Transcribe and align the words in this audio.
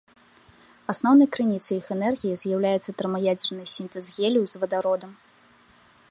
Асноўнай 0.93 1.27
крыніцай 1.35 1.75
іх 1.81 1.85
энергіі 1.95 2.39
з'яўляецца 2.43 2.95
тэрмаядзерны 3.01 3.65
сінтэз 3.75 4.05
гелію 4.15 4.45
з 4.53 4.63
вадародам. 4.63 5.11